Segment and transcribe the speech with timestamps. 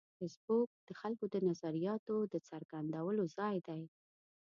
[0.17, 3.81] فېسبوک د خلکو د نظریاتو د څرګندولو ځای دی